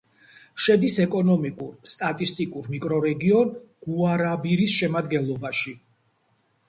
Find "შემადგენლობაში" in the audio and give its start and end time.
4.81-5.77